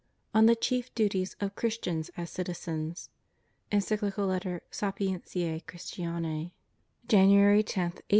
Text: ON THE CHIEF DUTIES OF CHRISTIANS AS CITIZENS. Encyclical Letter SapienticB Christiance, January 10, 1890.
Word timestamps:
ON 0.33 0.47
THE 0.47 0.55
CHIEF 0.55 0.95
DUTIES 0.95 1.35
OF 1.39 1.53
CHRISTIANS 1.53 2.09
AS 2.17 2.31
CITIZENS. 2.31 3.09
Encyclical 3.71 4.25
Letter 4.25 4.63
SapienticB 4.71 5.67
Christiance, 5.67 6.49
January 7.07 7.61
10, 7.61 7.83
1890. 7.83 8.03